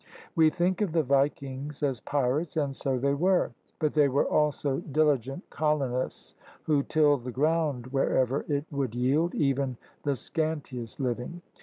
We 0.35 0.49
think 0.49 0.81
of 0.81 0.93
the 0.93 1.03
vikings 1.03 1.83
as 1.83 2.01
pirates, 2.01 2.57
and 2.57 2.75
so 2.75 2.97
they 2.97 3.13
were. 3.13 3.51
But 3.77 3.93
they 3.93 4.07
were 4.09 4.25
also 4.25 4.79
diligent 4.79 5.47
colonists 5.51 6.33
who 6.63 6.81
tilled 6.81 7.23
the 7.23 7.31
ground 7.31 7.85
wherever 7.93 8.43
it 8.47 8.65
would 8.71 8.95
yield 8.95 9.35
even 9.35 9.77
the 10.01 10.15
scantiest 10.15 10.99
living. 10.99 11.43